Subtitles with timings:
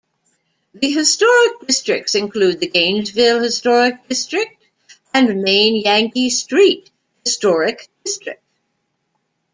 [0.73, 4.59] The historic districts include the Gainesville Historic District
[5.13, 6.89] and Main-Yankee Street
[7.23, 8.41] Historic District.